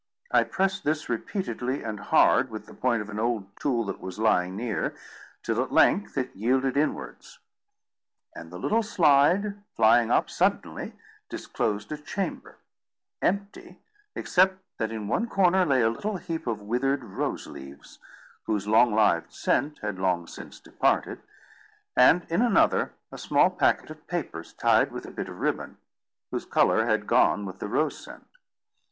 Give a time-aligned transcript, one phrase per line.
[0.31, 4.17] I pressed this repeatedly and hard with the point of an old tool that was
[4.17, 4.95] lying near,
[5.43, 7.37] till at length it yielded inwards;
[8.35, 10.93] and the little slide, flying up suddenly,
[11.29, 13.79] disclosed a chamber—empty,
[14.15, 17.99] except that in one corner lay a little heap of withered rose leaves,
[18.45, 21.21] whose long lived scent had long since departed;
[21.95, 25.77] and, in another, a small packet of papers, tied with a bit of ribbon,
[26.31, 28.25] whose colour had gone with the rose scent.